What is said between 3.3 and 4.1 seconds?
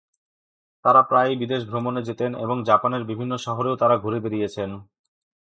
শহরও তাঁরা